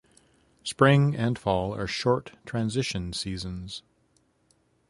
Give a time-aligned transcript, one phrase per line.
[0.63, 3.83] Spring and fall are short transition seasons.